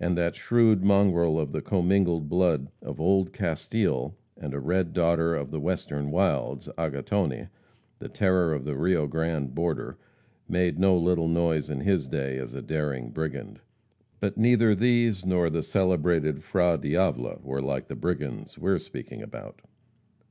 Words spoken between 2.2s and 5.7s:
blood of old Castile and a red daughter of the